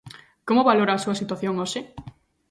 Como 0.47 0.67
valora 0.69 0.93
a 0.95 1.01
súa 1.03 1.19
situación 1.21 1.53
hoxe? 1.61 1.79